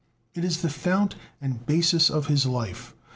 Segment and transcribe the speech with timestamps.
[0.33, 2.95] It is the fount and basis of his life.